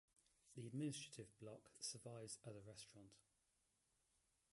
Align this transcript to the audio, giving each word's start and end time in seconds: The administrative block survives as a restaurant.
The 0.55 0.65
administrative 0.65 1.27
block 1.39 1.59
survives 1.79 2.39
as 2.43 2.55
a 2.55 2.59
restaurant. 2.67 3.11